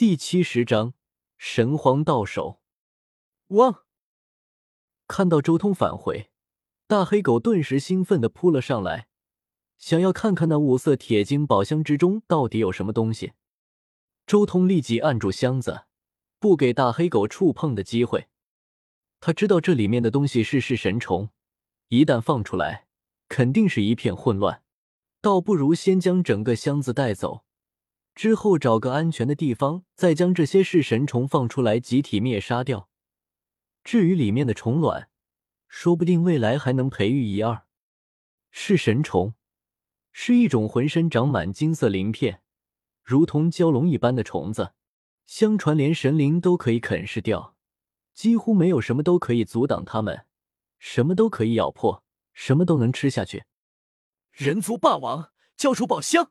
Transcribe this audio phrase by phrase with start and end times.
[0.00, 0.94] 第七十章
[1.36, 2.62] 神皇到手。
[3.48, 3.84] 汪！
[5.06, 6.30] 看到周通返回，
[6.86, 9.08] 大黑狗顿时兴奋的扑了上来，
[9.76, 13.34] 想要看看那五色铁晶宝箱之中到底有什么东西。
[14.26, 15.82] 周通立即按住箱子，
[16.38, 18.28] 不给大黑狗触碰的机会。
[19.20, 21.28] 他知道这里面的东西是噬神虫，
[21.88, 22.86] 一旦放出来，
[23.28, 24.62] 肯定是一片混乱，
[25.20, 27.44] 倒不如先将整个箱子带走。
[28.20, 32.90] 之后找个安全的地方，再将这些噬神虫放出来，集体灭杀掉。
[33.82, 35.08] 至于里面的虫卵，
[35.68, 37.62] 说不定未来还能培育一二。
[38.50, 39.32] 噬神虫
[40.12, 42.42] 是一种浑身长满金色鳞片，
[43.02, 44.74] 如同蛟龙一般的虫子，
[45.24, 47.56] 相传连神灵都可以啃噬掉，
[48.12, 50.26] 几乎没有什么都可以阻挡它们，
[50.78, 53.44] 什么都可以咬破，什么都能吃下去。
[54.30, 56.30] 人族霸王，交出宝箱！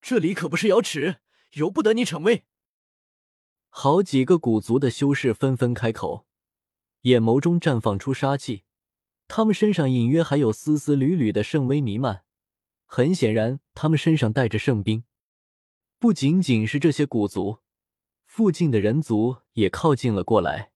[0.00, 1.20] 这里可不是瑶池，
[1.52, 2.44] 由不得你逞威。
[3.70, 6.26] 好几个古族的修士纷纷开口，
[7.02, 8.64] 眼眸中绽放出杀气，
[9.26, 12.24] 他们身上隐约还有丝丝缕缕的圣威弥漫。
[12.86, 15.04] 很显然，他们身上带着圣兵。
[15.98, 17.58] 不仅仅是这些古族，
[18.24, 20.72] 附近的人族也靠近了过来，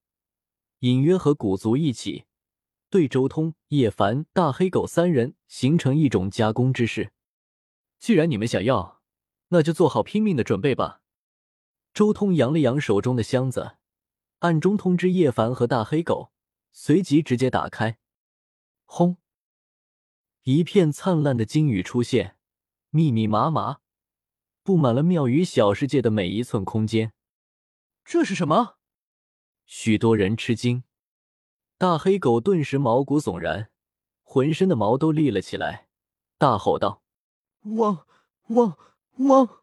[0.81, 2.25] 隐约和古族一起
[2.91, 7.13] 对周通、叶凡、大黑狗三人形成一种夹攻之势。
[7.99, 9.02] 既然你们想要，
[9.53, 11.03] 那就做好拼命的准备吧。
[11.93, 13.77] 周通扬了扬手中的箱子，
[14.39, 16.33] 暗中通知叶凡和大黑狗，
[16.73, 17.99] 随即直接打开。
[18.87, 19.19] 轰！
[20.45, 22.39] 一片灿烂的金雨出现，
[22.89, 23.81] 密密麻麻，
[24.63, 27.13] 布满了庙宇小世界的每一寸空间。
[28.07, 28.79] 这是什么？
[29.67, 30.85] 许多人吃惊，
[31.77, 33.71] 大黑狗顿时毛骨悚然，
[34.23, 35.89] 浑身的毛都立了起来，
[36.39, 37.03] 大吼道
[37.77, 38.07] ：“汪
[38.49, 38.77] 汪！”
[39.19, 39.63] 汪！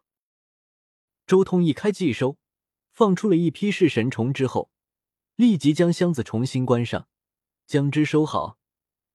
[1.26, 2.38] 周通一开即收，
[2.92, 4.70] 放出了一批噬神虫之后，
[5.34, 7.08] 立即将箱子重新关上，
[7.66, 8.58] 将之收好，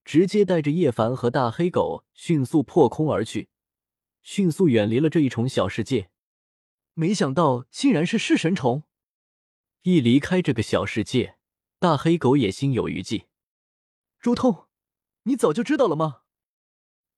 [0.04, 3.48] 直接带着叶凡和大黑狗迅速破空而去，
[4.22, 6.10] 迅速远离了这一虫小世界。
[6.94, 8.84] 没想到竟然是噬神虫！
[9.82, 11.38] 一离开这个小世界，
[11.78, 13.28] 大黑狗也心有余悸。
[14.20, 14.66] 周通，
[15.22, 16.22] 你早就知道了吗？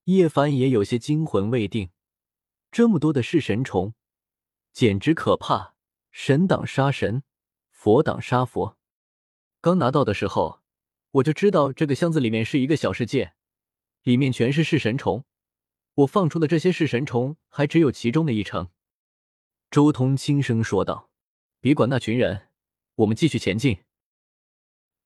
[0.05, 1.91] 叶凡也有些惊魂未定。
[2.71, 3.95] 这么多的噬神虫，
[4.73, 5.75] 简直可怕！
[6.11, 7.23] 神挡杀神，
[7.71, 8.77] 佛挡杀佛。
[9.61, 10.61] 刚拿到的时候，
[11.12, 13.34] 我就知道这个箱子里面是一个小世界，
[14.03, 15.25] 里面全是噬神虫。
[15.95, 18.69] 我放出的这些噬神虫还只有其中的一成。
[19.71, 21.11] 周通轻声说道
[21.61, 22.49] ：“别管那群人，
[22.97, 23.85] 我们继续前进。”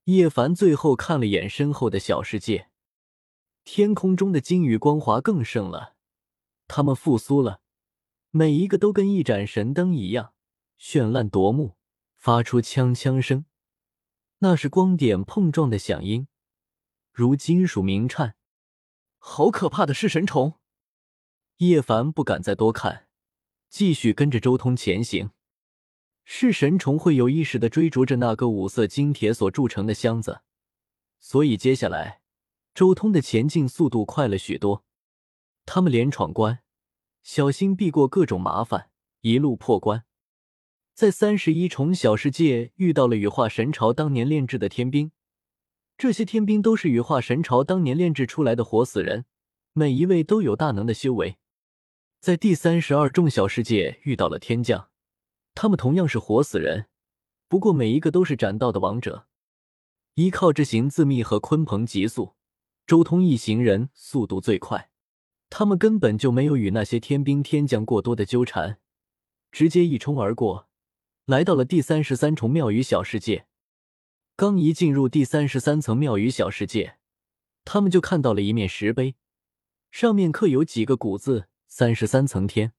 [0.05, 2.69] 叶凡最后看了眼身后的小世界，
[3.63, 5.95] 天空中的金雨光华更盛了。
[6.75, 7.61] 他们复苏了，
[8.31, 10.33] 每一个都跟一盏神灯一样
[10.79, 11.77] 绚烂夺目，
[12.17, 13.45] 发出锵锵声，
[14.39, 16.27] 那是光点碰撞的响音，
[17.11, 18.35] 如金属鸣颤。
[19.19, 20.55] 好可怕的噬神虫！
[21.57, 23.07] 叶凡不敢再多看，
[23.69, 25.29] 继续跟着周通前行。
[26.25, 30.41] 噬神虫会有意识的追逐着那个五色金铁所铸成的箱子，
[31.19, 32.21] 所以接下来
[32.73, 34.83] 周通的前进速度快了许多。
[35.67, 36.62] 他们连闯关。
[37.23, 38.91] 小心避过各种麻烦，
[39.21, 40.03] 一路破关，
[40.93, 45.11] 在三十一重小世界遇到了羽化神朝当年炼制的天兵。
[45.97, 49.25] 这些天兵都是羽化神朝当年炼制出来的活死人，
[49.71, 51.37] 每一位都有大能的修为。
[52.19, 54.89] 在第三十二重小世界遇到了天将，
[55.55, 56.87] 他们同样是活死人，
[57.47, 59.27] 不过每一个都是斩道的王者。
[60.15, 62.35] 依靠之行自秘和鲲鹏极速，
[62.85, 64.89] 周通一行人速度最快。
[65.55, 68.79] 他们根本就没有与那些天兵天将过多的纠缠，
[69.51, 70.67] 直接一冲而过，
[71.27, 73.45] 来到了第三十三重庙宇小世界。
[74.35, 76.97] 刚一进入第三十三层庙宇小世界，
[77.63, 79.13] 他们就看到了一面石碑，
[79.91, 82.73] 上面刻有几个古字：“三十三层天”，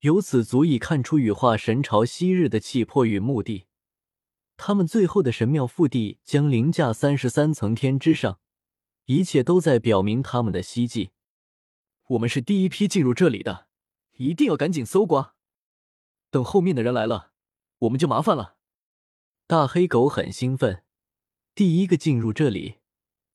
[0.00, 3.66] 由此足以看出羽化神朝昔日的气魄与目的。
[4.56, 8.40] 他们最后的神庙腹地将凌驾三十三层天之上，
[9.04, 11.10] 一切都在表明他们的希冀。
[12.12, 13.68] 我们是第一批进入这里的，
[14.16, 15.34] 一定要赶紧搜刮。
[16.30, 17.32] 等后面的人来了，
[17.78, 18.56] 我们就麻烦了。
[19.46, 20.84] 大黑狗很兴奋，
[21.54, 22.80] 第一个进入这里，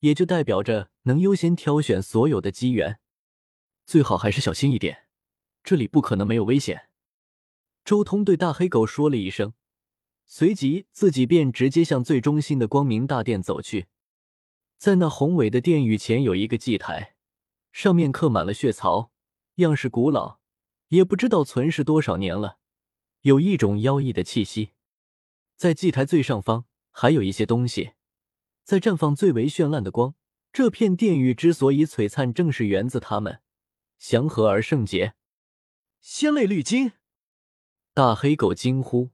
[0.00, 3.00] 也就代表着能优先挑选所有的机缘。
[3.84, 5.06] 最好还是小心一点，
[5.64, 6.90] 这里不可能没有危险。
[7.84, 9.54] 周通对大黑狗说了一声，
[10.24, 13.86] 随即自己便直接向最中心的光明大殿走去。
[14.76, 17.16] 在那宏伟的殿宇前有一个祭台。
[17.78, 19.12] 上面刻满了血槽，
[19.58, 20.40] 样式古老，
[20.88, 22.58] 也不知道存世多少年了。
[23.20, 24.72] 有一种妖异的气息。
[25.54, 27.92] 在祭台最上方，还有一些东西
[28.64, 30.16] 在绽放最为绚烂的光。
[30.52, 33.42] 这片殿宇之所以璀璨，正是源自它们
[33.96, 35.14] 祥和而圣洁。
[36.00, 36.94] 仙泪绿金！
[37.94, 39.10] 大黑狗惊呼，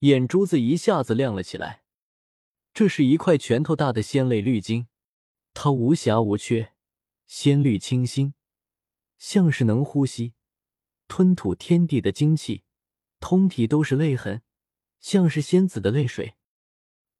[0.00, 1.84] 眼珠子一下子亮了起来。
[2.74, 4.88] 这是一块拳头大的仙泪绿金，
[5.54, 6.71] 它无瑕无缺，
[7.34, 8.34] 鲜绿清新，
[9.16, 10.34] 像是能呼吸、
[11.08, 12.64] 吞吐天地的精气，
[13.20, 14.42] 通体都是泪痕，
[15.00, 16.34] 像是仙子的泪水。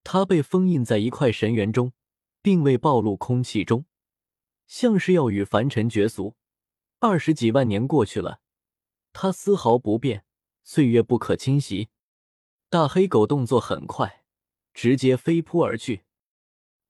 [0.05, 1.95] 它被封印在一块神元中。
[2.43, 3.87] 并未暴露空气中，
[4.67, 6.35] 像是要与凡尘绝俗。
[6.99, 8.41] 二十几万年过去了，
[9.13, 10.25] 它丝毫不变，
[10.65, 11.91] 岁月不可侵袭。
[12.69, 14.25] 大黑狗动作很快，
[14.75, 16.03] 直接飞扑而去。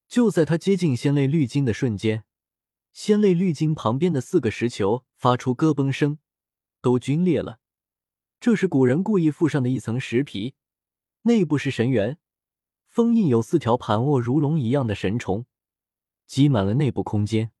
[0.07, 2.23] 就在它接近仙泪绿金的瞬间，
[2.93, 6.19] 仙泪绿晶旁边的四个石球发出咯嘣声，
[6.79, 7.59] 都皲裂了。
[8.39, 10.53] 这是古人故意附上的一层石皮，
[11.23, 12.19] 内部是神元。
[12.87, 15.47] 封印有四条盘卧如龙一样的神虫，
[16.27, 17.51] 挤满了内部空间。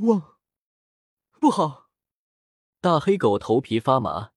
[0.00, 0.36] 哇！
[1.40, 1.88] 不好！
[2.82, 4.32] 大黑狗头皮发麻，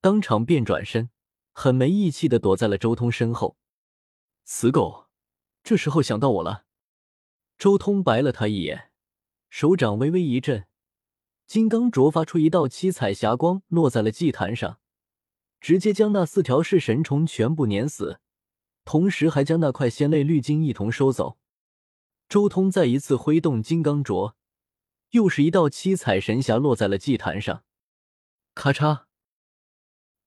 [0.00, 1.10] 当场便转身，
[1.52, 3.58] 很没义气的躲在了周通身后。
[4.44, 5.08] 死狗，
[5.62, 6.64] 这时候想到我了。
[7.58, 8.91] 周通白了他一眼，
[9.52, 10.64] 手掌微微一震，
[11.46, 14.78] 金刚镯发出一道七彩霞光，落在了祭坛上，
[15.60, 18.18] 直接将那四条噬神虫全部碾死。
[18.86, 21.36] 同时还将那块仙泪绿晶一同收走。
[22.30, 24.32] 周通再一次挥动金刚镯，
[25.10, 27.62] 又是一道七彩神霞落在了祭坛上。
[28.54, 29.02] 咔嚓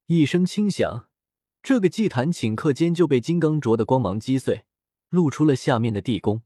[0.05, 1.09] 一声轻响，
[1.63, 4.65] 这个祭坛顷刻间就被金刚镯的光芒击碎，
[5.09, 6.43] 露出了下面的地宫。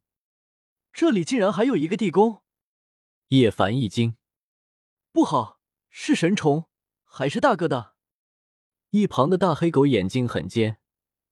[0.94, 2.42] 这里竟然还有一个地宫！
[3.30, 4.16] 叶凡一惊，
[5.12, 5.60] 不好，
[5.92, 6.66] 是神虫，
[7.04, 7.94] 还是大哥的？
[8.90, 10.80] 一旁的大黑狗眼睛很尖。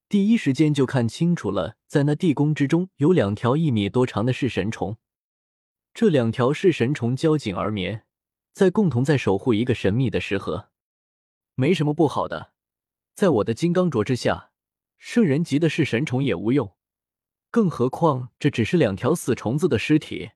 [0.08, 4.98] 第一时间就看清楚了，在那地宫之中有两条一米多长的噬神虫，
[5.92, 8.06] 这两条噬神虫交颈而眠，
[8.52, 10.70] 在共同在守护一个神秘的石盒。
[11.56, 12.52] 没什么不好的，
[13.16, 14.52] 在我的金刚镯之下，
[14.98, 16.76] 圣人级的噬神虫也无用，
[17.50, 20.30] 更何况这只是两条死虫子的尸体。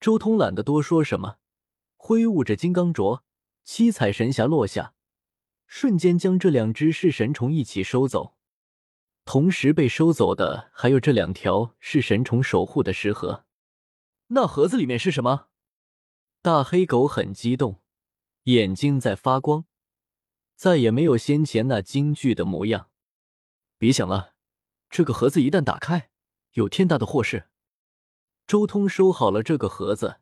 [0.00, 1.36] 周通懒得多说什么，
[1.98, 3.20] 挥舞着金刚镯，
[3.64, 4.94] 七彩神霞落下，
[5.66, 8.34] 瞬间将这两只噬神虫一起收走。
[9.26, 13.44] 同时被收走的还有这两条是神虫守护的石盒，
[14.28, 15.48] 那盒子里面是什么？
[16.40, 17.82] 大黑狗很激动，
[18.44, 19.66] 眼睛在发光，
[20.56, 22.88] 再也没有先前那惊惧的模样。
[23.76, 24.32] 别想了，
[24.88, 26.08] 这个盒子一旦打开，
[26.52, 27.48] 有天大的祸事。
[28.50, 30.16] 周通收好了这个盒子，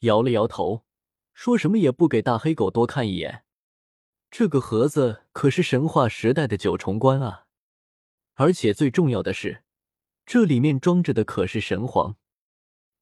[0.00, 0.84] 摇了摇头，
[1.32, 3.44] 说什么也不给大黑狗多看一眼。
[4.28, 7.46] 这个盒子可是神话时代的九重关啊！
[8.34, 9.62] 而且最重要的是，
[10.26, 12.16] 这里面装着的可是神皇。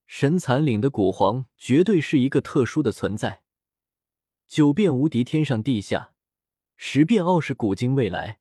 [0.06, 3.41] 神残岭的古皇绝对是一个特殊的存在，
[4.47, 6.12] 九变无敌，天上地下，
[6.76, 8.41] 十变傲视古今未来。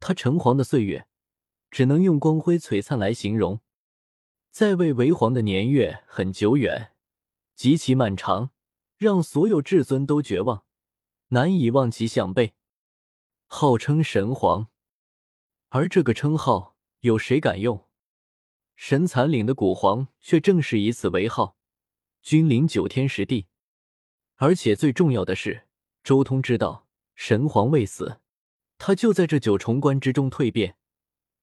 [0.00, 1.06] 他成皇的岁月，
[1.70, 3.60] 只能用光辉璀璨来形容。
[4.52, 6.92] 在位为皇的年月很久远，
[7.54, 8.50] 极其漫长，
[8.98, 10.66] 让所有至尊都绝望，
[11.28, 12.52] 难以望其项背。
[13.46, 14.68] 号称神皇。
[15.70, 17.88] 而这个称号有谁敢用？
[18.76, 21.56] 神残岭的古皇却正是以此为号，
[22.20, 23.46] 君临九天十地。
[24.34, 25.66] 而且最重要的是，
[26.04, 28.20] 周通知道神皇未死，
[28.76, 30.76] 他就在这九重关之中蜕变。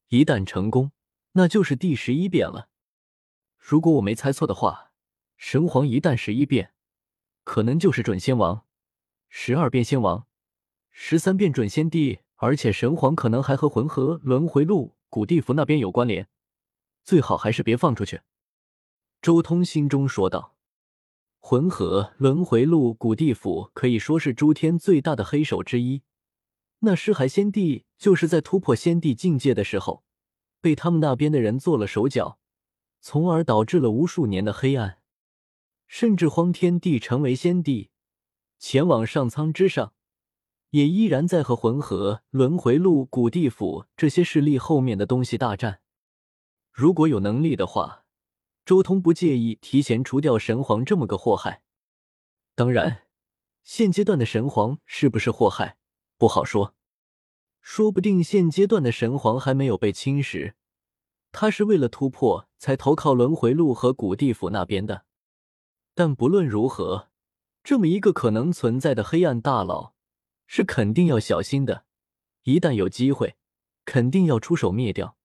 [0.09, 0.91] 一旦成功，
[1.31, 2.68] 那就是第十一变了。
[3.59, 4.91] 如果我没猜错的话，
[5.37, 6.73] 神皇一旦十一变，
[7.43, 8.65] 可能就是准仙王；
[9.27, 10.25] 十二变仙王，
[10.89, 12.19] 十三变准仙帝。
[12.41, 16.29] 而且神皇可能还和魂河轮回路、古地府那边有关联，
[17.03, 18.21] 最好还是别放出去。
[19.21, 20.55] 周通心中说道
[21.39, 26.03] ：“魂河轮回路、古地府可以说是诸天最大的黑手之一。
[26.79, 30.05] 那尸骸先帝就是在突破先帝境界的时候，
[30.61, 32.38] 被他们那边的人做了手脚，
[32.99, 34.99] 从而导致了无数年的黑暗，
[35.87, 37.89] 甚至荒天帝成为先帝，
[38.57, 39.93] 前往上苍之上。”
[40.71, 45.81] 也依然在和魂河、轮回路、古地府这些势力后面的东西大战。
[46.71, 48.05] 如果有能力的话，
[48.65, 51.63] 周通不介意提前除掉神皇这么个祸害。
[52.53, 53.07] 当然，
[53.63, 55.77] 现阶段的神皇是不是祸害
[56.19, 56.75] 不好说，
[57.61, 60.53] 说不定现阶段的神皇还没有被侵蚀，
[61.31, 65.05] 他是为了突破才投靠轮回路和古地府那边的。
[65.93, 67.09] 但不论如何，
[67.63, 69.93] 这么一个可能存在的黑暗大佬。
[70.51, 71.85] 是肯定要小心的，
[72.41, 73.35] 一旦有机会，
[73.85, 75.15] 肯定要出手灭掉。